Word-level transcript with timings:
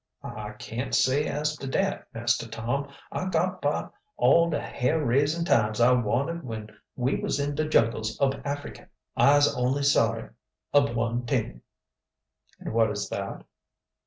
"I 0.23 0.53
can't 0.53 0.95
say 0.95 1.27
as 1.27 1.55
to 1.57 1.67
dat, 1.67 2.07
Master 2.11 2.47
Tom. 2.47 2.87
I 3.11 3.25
got 3.29 3.61
'bout 3.61 3.93
all 4.17 4.49
de 4.49 4.59
hair 4.59 5.05
raisin' 5.05 5.45
times 5.45 5.79
I 5.79 5.91
wanted 5.91 6.43
when 6.43 6.71
we 6.95 7.17
was 7.21 7.39
in 7.39 7.53
de 7.53 7.69
jungles 7.69 8.19
ob 8.19 8.41
Africy. 8.43 8.85
I'se 9.15 9.55
only 9.55 9.83
sorry 9.83 10.29
ob 10.73 10.95
one 10.95 11.27
t'ing." 11.27 11.61
"And 12.61 12.73
what 12.73 12.89
is 12.89 13.09
that?" 13.09 13.43